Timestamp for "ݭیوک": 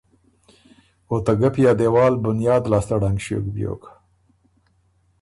3.23-3.45